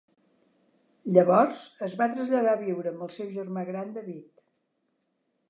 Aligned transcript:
Llavors 1.17 1.61
es 1.89 1.97
va 1.99 2.07
traslladar 2.15 2.55
a 2.57 2.61
viure 2.63 2.91
amb 2.95 3.05
el 3.09 3.13
seu 3.19 3.31
germà 3.37 3.67
gran 3.71 3.95
David. 4.01 4.45